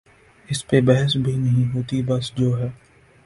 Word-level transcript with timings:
اس 0.49 0.67
پہ 0.67 0.81
بحث 0.81 1.15
بھی 1.17 1.35
نہیں 1.37 1.73
ہوتی 1.73 2.01
بس 2.01 2.31
جو 2.35 2.57
ہے۔ 2.59 2.69